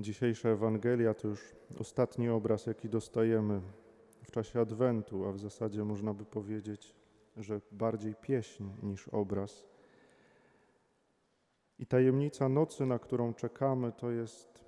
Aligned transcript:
Dzisiejsza 0.00 0.48
Ewangelia 0.48 1.14
to 1.14 1.28
już 1.28 1.56
ostatni 1.78 2.28
obraz, 2.28 2.66
jaki 2.66 2.88
dostajemy 2.88 3.60
w 4.22 4.30
czasie 4.30 4.60
Adwentu, 4.60 5.24
a 5.24 5.32
w 5.32 5.38
zasadzie 5.38 5.84
można 5.84 6.14
by 6.14 6.24
powiedzieć, 6.24 6.94
że 7.36 7.60
bardziej 7.72 8.14
pieśń 8.14 8.64
niż 8.82 9.08
obraz. 9.08 9.66
I 11.78 11.86
tajemnica 11.86 12.48
nocy, 12.48 12.86
na 12.86 12.98
którą 12.98 13.34
czekamy, 13.34 13.92
to 13.92 14.10
jest 14.10 14.64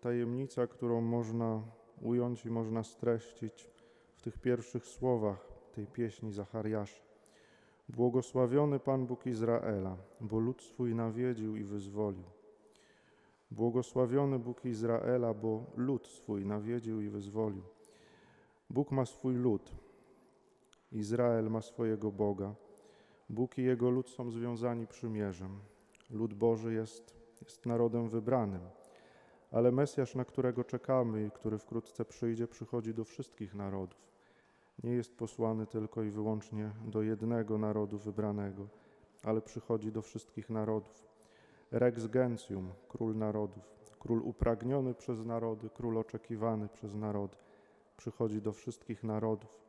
tajemnica, 0.00 0.66
którą 0.66 1.00
można 1.00 1.62
ująć 2.00 2.46
i 2.46 2.50
można 2.50 2.82
streścić 2.82 3.70
w 4.14 4.22
tych 4.22 4.38
pierwszych 4.38 4.86
słowach 4.86 5.48
tej 5.72 5.86
pieśni 5.86 6.32
Zachariasza. 6.32 7.02
Błogosławiony 7.88 8.78
Pan 8.78 9.06
Bóg 9.06 9.26
Izraela, 9.26 9.96
bo 10.20 10.38
lud 10.38 10.62
swój 10.62 10.94
nawiedził 10.94 11.56
i 11.56 11.64
wyzwolił. 11.64 12.43
Błogosławiony 13.50 14.38
Bóg 14.38 14.64
Izraela, 14.64 15.34
bo 15.34 15.66
lud 15.76 16.06
swój 16.06 16.46
nawiedził 16.46 17.00
i 17.00 17.08
wyzwolił. 17.08 17.62
Bóg 18.70 18.90
ma 18.90 19.06
swój 19.06 19.34
lud, 19.34 19.74
Izrael 20.92 21.50
ma 21.50 21.62
swojego 21.62 22.12
Boga. 22.12 22.54
Bóg 23.30 23.58
i 23.58 23.62
jego 23.62 23.90
lud 23.90 24.10
są 24.10 24.30
związani 24.30 24.86
przymierzem. 24.86 25.58
Lud 26.10 26.34
Boży 26.34 26.74
jest, 26.74 27.16
jest 27.42 27.66
narodem 27.66 28.08
wybranym, 28.08 28.60
ale 29.50 29.72
Mesjasz, 29.72 30.14
na 30.14 30.24
którego 30.24 30.64
czekamy 30.64 31.26
i 31.26 31.30
który 31.30 31.58
wkrótce 31.58 32.04
przyjdzie, 32.04 32.48
przychodzi 32.48 32.94
do 32.94 33.04
wszystkich 33.04 33.54
narodów. 33.54 34.04
Nie 34.82 34.92
jest 34.92 35.16
posłany 35.16 35.66
tylko 35.66 36.02
i 36.02 36.10
wyłącznie 36.10 36.70
do 36.84 37.02
jednego 37.02 37.58
narodu 37.58 37.98
wybranego, 37.98 38.68
ale 39.22 39.42
przychodzi 39.42 39.92
do 39.92 40.02
wszystkich 40.02 40.50
narodów. 40.50 41.13
Rex 41.74 42.06
Gentium, 42.06 42.72
król 42.88 43.16
narodów, 43.16 43.62
król 43.98 44.22
upragniony 44.22 44.94
przez 44.94 45.24
narody, 45.24 45.70
król 45.74 45.98
oczekiwany 45.98 46.68
przez 46.68 46.94
narody, 46.94 47.36
przychodzi 47.96 48.42
do 48.42 48.52
wszystkich 48.52 49.04
narodów. 49.04 49.60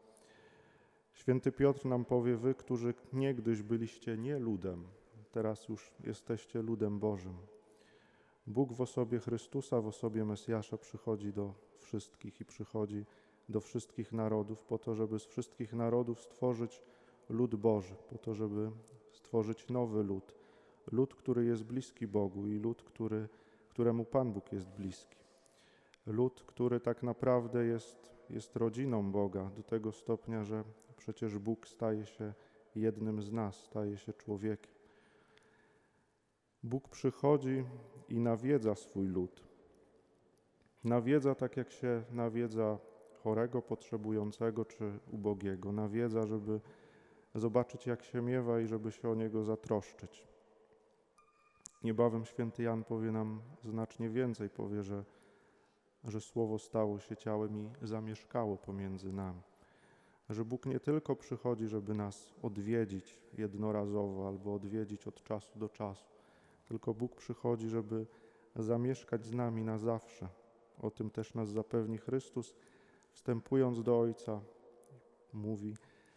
Święty 1.14 1.52
Piotr 1.52 1.86
nam 1.86 2.06
powie: 2.06 2.36
Wy, 2.36 2.56
którzy 2.56 2.94
niegdyś 3.14 3.62
byliście 3.62 4.18
nie 4.18 4.40
ludem, 4.40 4.84
teraz 5.32 5.68
już 5.68 5.92
jesteście 6.04 6.62
ludem 6.62 7.00
Bożym. 7.00 7.38
Bóg 8.48 8.74
w 8.74 8.82
osobie 8.82 9.20
Chrystusa, 9.20 9.82
w 9.82 9.88
osobie 9.88 10.26
Mesjasza 10.26 10.78
przychodzi 10.78 11.34
do 11.34 11.54
wszystkich 11.78 12.42
i 12.42 12.46
przychodzi 12.46 13.06
do 13.50 13.62
wszystkich 13.62 14.12
narodów, 14.12 14.64
po 14.64 14.78
to, 14.78 14.96
żeby 14.96 15.20
z 15.20 15.26
wszystkich 15.26 15.74
narodów 15.74 16.22
stworzyć 16.22 16.82
lud 17.30 17.56
Boży, 17.56 17.96
po 18.10 18.18
to, 18.18 18.34
żeby 18.34 18.72
stworzyć 19.12 19.70
nowy 19.70 20.04
lud 20.04 20.45
lud, 20.92 21.16
który 21.16 21.46
jest 21.46 21.64
bliski 21.64 22.08
Bogu 22.08 22.48
i 22.48 22.60
lud, 22.60 22.84
który, 22.84 23.28
któremu 23.70 24.06
Pan 24.06 24.34
Bóg 24.34 24.52
jest 24.52 24.70
bliski. 24.70 25.18
Lud, 26.06 26.44
który 26.48 26.80
tak 26.80 27.04
naprawdę 27.04 27.66
jest, 27.66 28.12
jest 28.30 28.56
rodziną 28.56 29.12
Boga 29.12 29.50
do 29.58 29.64
tego 29.64 29.92
stopnia, 29.92 30.44
że 30.44 30.64
przecież 30.98 31.38
Bóg 31.38 31.68
staje 31.68 32.06
się 32.06 32.34
jednym 32.76 33.22
z 33.22 33.32
nas, 33.32 33.56
staje 33.56 33.98
się 33.98 34.14
człowiekiem. 34.14 34.76
Bóg 36.64 36.90
przychodzi 36.90 37.64
i 38.10 38.20
nawiedza 38.20 38.76
swój 38.76 39.08
lud. 39.08 39.44
Nawiedza 40.84 41.36
tak, 41.36 41.58
jak 41.58 41.72
się 41.72 42.04
nawiedza 42.12 42.78
chorego, 43.24 43.62
potrzebującego 43.62 44.66
czy 44.66 45.00
ubogiego. 45.12 45.72
Nawiedza, 45.72 46.26
żeby 46.26 46.60
zobaczyć, 47.36 47.88
jak 47.88 48.04
się 48.04 48.22
miewa 48.22 48.60
i 48.60 48.68
żeby 48.68 48.92
się 48.92 49.10
o 49.10 49.16
niego 49.16 49.44
zatroszczyć. 49.44 50.35
Niebawem 51.84 52.26
święty 52.26 52.64
Jan 52.64 52.84
powie 52.84 53.12
nam 53.12 53.42
znacznie 53.64 54.10
więcej, 54.10 54.50
powie, 54.50 54.84
że, 54.84 55.04
że 56.04 56.22
Słowo 56.22 56.60
stało 56.60 57.00
się 57.00 57.18
ciałem 57.18 57.60
i 57.60 57.70
zamieszkało 57.82 58.58
pomiędzy 58.58 59.14
nami. 59.14 59.42
Że 60.30 60.46
Bóg 60.46 60.66
nie 60.66 60.80
tylko 60.80 61.16
przychodzi, 61.16 61.68
żeby 61.68 61.94
nas 61.94 62.34
odwiedzić 62.42 63.20
jednorazowo 63.38 64.28
albo 64.28 64.54
odwiedzić 64.54 65.08
od 65.08 65.24
czasu 65.24 65.60
do 65.60 65.70
czasu, 65.70 66.06
tylko 66.66 66.94
Bóg 66.94 67.16
przychodzi, 67.16 67.70
żeby 67.70 68.08
zamieszkać 68.56 69.26
z 69.26 69.34
nami 69.34 69.64
na 69.64 69.78
zawsze. 69.78 70.28
O 70.82 70.92
tym 70.92 71.10
też 71.10 71.34
nas 71.34 71.50
zapewni 71.50 71.98
Chrystus, 71.98 72.56
wstępując 73.12 73.84
do 73.84 74.00
Ojca, 74.00 74.42
mówi: 75.34 75.76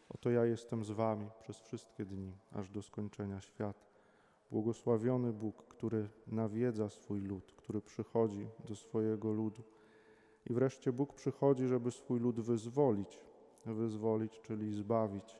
Oto 0.09 0.31
ja 0.31 0.44
jestem 0.44 0.84
z 0.84 0.91
Wami 0.91 1.31
przez 1.41 1.59
wszystkie 1.59 2.05
dni, 2.05 2.32
aż 2.53 2.71
do 2.71 2.82
skończenia 2.82 3.41
świata. 3.41 3.88
Błogosławiony 4.50 5.32
Bóg, 5.32 5.62
który 5.62 6.09
nawiedza 6.26 6.88
swój 6.88 7.20
lud, 7.20 7.53
który 7.56 7.81
przychodzi 7.81 8.48
do 8.69 8.76
swojego 8.76 9.32
ludu. 9.32 9.62
I 10.50 10.53
wreszcie 10.53 10.92
Bóg 10.92 11.14
przychodzi, 11.14 11.66
żeby 11.66 11.91
swój 11.91 12.20
lud 12.20 12.41
wyzwolić. 12.41 13.20
Wyzwolić, 13.66 14.41
czyli 14.41 14.75
zbawić. 14.75 15.37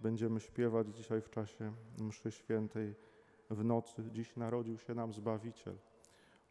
Będziemy 0.00 0.40
śpiewać 0.40 0.96
dzisiaj 0.96 1.20
w 1.20 1.30
czasie 1.30 1.72
mszy 1.98 2.30
świętej 2.30 2.94
w 3.50 3.64
nocy. 3.64 4.04
Dziś 4.12 4.36
narodził 4.36 4.78
się 4.78 4.94
nam 4.94 5.12
Zbawiciel. 5.12 5.74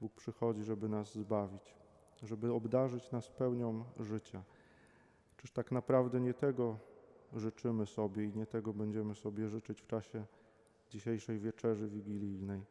Bóg 0.02 0.14
przychodzi, 0.14 0.64
żeby 0.64 0.90
nas 0.90 1.14
zbawić, 1.14 1.76
żeby 2.24 2.54
obdarzyć 2.54 3.12
nas 3.12 3.30
pełnią 3.30 3.84
życia. 4.00 4.44
Czyż 5.38 5.52
tak 5.52 5.72
naprawdę 5.72 6.20
nie 6.20 6.34
tego 6.34 6.78
życzymy 7.36 7.86
sobie 7.86 8.26
i 8.26 8.34
nie 8.34 8.46
tego 8.46 8.74
będziemy 8.74 9.16
sobie 9.16 9.50
życzyć 9.50 9.82
w 9.82 9.88
czasie 9.88 10.26
dzisiejszej 10.90 11.40
wieczerzy 11.40 11.88
wigilijnej, 11.88 12.62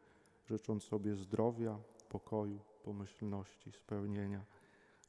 życząc 0.45 0.83
sobie 0.83 1.15
zdrowia, 1.15 1.79
pokoju, 2.09 2.59
pomyślności, 2.83 3.71
spełnienia. 3.71 4.45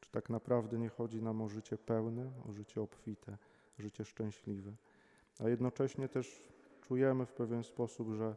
Czy 0.00 0.10
tak 0.10 0.30
naprawdę 0.30 0.78
nie 0.78 0.88
chodzi 0.88 1.22
nam 1.22 1.42
o 1.42 1.48
życie 1.48 1.78
pełne, 1.78 2.30
o 2.48 2.52
życie 2.52 2.82
obfite, 2.82 3.38
życie 3.78 4.04
szczęśliwe? 4.04 4.72
A 5.38 5.48
jednocześnie 5.48 6.08
też 6.08 6.48
czujemy 6.80 7.26
w 7.26 7.32
pewien 7.32 7.64
sposób, 7.64 8.12
że, 8.12 8.36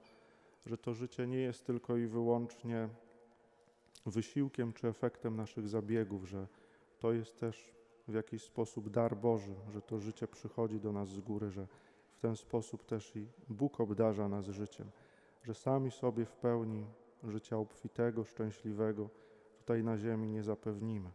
że 0.65 0.77
to 0.77 0.93
życie 0.93 1.27
nie 1.27 1.39
jest 1.39 1.65
tylko 1.65 1.97
i 1.97 2.07
wyłącznie 2.07 2.89
wysiłkiem 4.05 4.73
czy 4.73 4.87
efektem 4.87 5.35
naszych 5.35 5.67
zabiegów, 5.67 6.29
że 6.29 6.47
to 6.99 7.13
jest 7.13 7.39
też 7.39 7.71
w 8.07 8.13
jakiś 8.13 8.43
sposób 8.43 8.89
dar 8.89 9.17
Boży, 9.17 9.55
że 9.73 9.81
to 9.81 9.99
życie 9.99 10.27
przychodzi 10.27 10.79
do 10.79 10.91
nas 10.91 11.09
z 11.09 11.19
góry, 11.19 11.49
że 11.49 11.67
ten 12.21 12.35
sposób 12.35 12.85
też 12.85 13.15
i 13.15 13.27
Bóg 13.49 13.81
obdarza 13.81 14.29
nas 14.29 14.45
życiem, 14.45 14.91
że 15.43 15.53
sami 15.53 15.91
sobie 15.91 16.25
w 16.25 16.35
pełni 16.35 16.85
życia 17.23 17.57
obfitego, 17.57 18.23
szczęśliwego 18.23 19.09
tutaj 19.57 19.83
na 19.83 19.97
ziemi 19.97 20.29
nie 20.29 20.43
zapewnimy. 20.43 21.11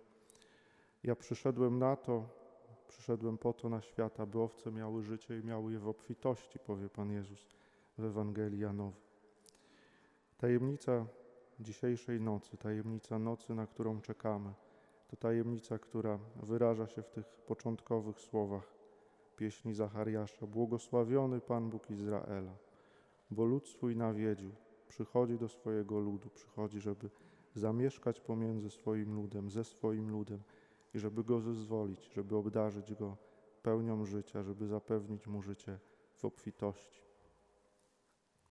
Ja 1.03 1.16
przyszedłem 1.16 1.78
na 1.78 1.97
to, 1.97 2.28
przyszedłem 2.89 3.39
po 3.39 3.53
to 3.53 3.69
na 3.69 3.81
świat, 3.81 4.21
aby 4.21 4.41
owce 4.41 4.72
miały 4.72 5.03
życie 5.03 5.39
i 5.39 5.45
miały 5.45 5.72
je 5.72 5.78
w 5.78 5.89
obfitości, 5.89 6.59
powie 6.59 6.89
Pan 6.89 7.12
Jezus 7.12 7.47
w 7.99 8.05
Ewangelii 8.05 8.61
Janowej. 8.61 9.00
Tajemnica 10.39 11.06
dzisiejszej 11.61 12.21
nocy, 12.21 12.56
tajemnica 12.56 13.19
nocy, 13.19 13.55
na 13.55 13.66
którą 13.66 14.00
czekamy, 14.00 14.53
to 15.09 15.16
tajemnica, 15.16 15.78
która 15.78 16.19
wyraża 16.43 16.87
się 16.87 17.03
w 17.03 17.11
tych 17.11 17.27
początkowych 17.27 18.21
słowach 18.21 18.77
pieśni 19.36 19.74
Zachariasza. 19.74 20.47
Błogosławiony 20.47 21.41
Pan 21.41 21.70
Bóg 21.70 21.91
Izraela, 21.91 22.56
bo 23.30 23.44
lud 23.44 23.69
swój 23.69 23.97
nawiedził, 23.97 24.50
przychodzi 24.88 25.38
do 25.38 25.48
swojego 25.48 25.98
ludu, 26.00 26.30
przychodzi, 26.30 26.80
żeby 26.80 27.10
zamieszkać 27.54 28.20
pomiędzy 28.20 28.70
swoim 28.70 29.14
ludem, 29.14 29.50
ze 29.50 29.64
swoim 29.64 30.10
ludem 30.10 30.42
i 30.94 30.98
żeby 30.98 31.24
go 31.24 31.41
zezwolić, 31.41 32.10
żeby 32.14 32.36
obdarzyć 32.36 32.94
go 32.94 33.16
pełnią 33.62 34.04
życia, 34.04 34.42
żeby 34.42 34.66
zapewnić 34.66 35.26
mu 35.26 35.42
życie 35.42 35.78
w 36.16 36.24
obfitości. 36.24 37.06